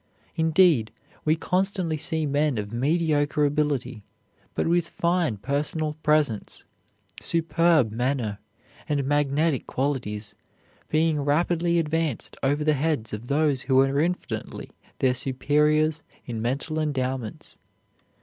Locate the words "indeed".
0.35-0.91